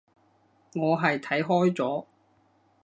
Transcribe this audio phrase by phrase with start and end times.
[0.73, 2.05] 我係睇開咗